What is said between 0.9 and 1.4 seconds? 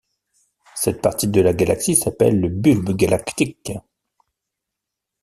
partie